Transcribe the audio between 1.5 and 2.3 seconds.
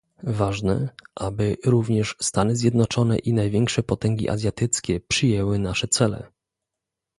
również